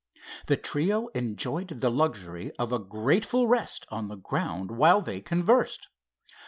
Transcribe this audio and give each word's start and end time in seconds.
The 0.47 0.57
trio 0.57 1.09
enjoyed 1.09 1.67
the 1.67 1.91
luxury 1.91 2.51
of 2.57 2.71
a 2.71 2.79
grateful 2.79 3.47
rest 3.47 3.85
on 3.89 4.07
the 4.07 4.15
ground 4.15 4.71
while 4.71 4.99
they 5.03 5.21
conversed. 5.21 5.89